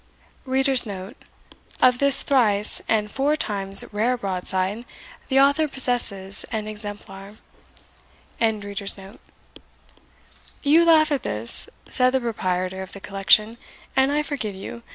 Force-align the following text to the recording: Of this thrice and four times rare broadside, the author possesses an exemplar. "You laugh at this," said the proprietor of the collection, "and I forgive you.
Of 0.47 1.95
this 1.99 2.23
thrice 2.23 2.81
and 2.89 3.11
four 3.11 3.35
times 3.35 3.83
rare 3.93 4.17
broadside, 4.17 4.83
the 5.27 5.39
author 5.39 5.67
possesses 5.67 6.43
an 6.45 6.67
exemplar. 6.67 7.35
"You 8.39 9.19
laugh 10.85 11.11
at 11.11 11.21
this," 11.21 11.69
said 11.85 12.09
the 12.09 12.19
proprietor 12.19 12.81
of 12.81 12.93
the 12.93 12.99
collection, 12.99 13.59
"and 13.95 14.11
I 14.11 14.23
forgive 14.23 14.55
you. 14.55 14.81